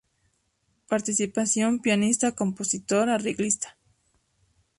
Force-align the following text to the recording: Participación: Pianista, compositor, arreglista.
Participación: 0.87 1.77
Pianista, 1.79 2.31
compositor, 2.31 3.11
arreglista. 3.11 3.77